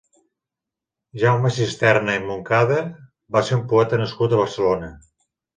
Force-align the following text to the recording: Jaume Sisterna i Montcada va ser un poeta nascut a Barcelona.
Jaume 1.23 1.51
Sisterna 1.57 2.15
i 2.21 2.23
Montcada 2.25 2.79
va 3.37 3.45
ser 3.51 3.59
un 3.61 3.65
poeta 3.75 4.03
nascut 4.05 4.35
a 4.39 4.45
Barcelona. 4.45 4.95